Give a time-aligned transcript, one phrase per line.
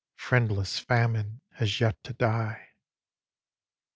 [0.15, 2.69] Friendless Famine has yet to die.